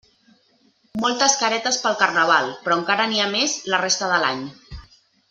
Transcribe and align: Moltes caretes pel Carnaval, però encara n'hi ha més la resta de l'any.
Moltes 1.03 1.35
caretes 1.41 1.77
pel 1.83 1.97
Carnaval, 2.01 2.49
però 2.63 2.79
encara 2.81 3.05
n'hi 3.13 3.21
ha 3.23 3.29
més 3.37 3.55
la 3.75 3.81
resta 3.85 4.11
de 4.15 4.19
l'any. 4.25 4.43